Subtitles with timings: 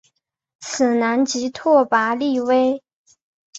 [0.59, 2.81] 此男即拓跋力微。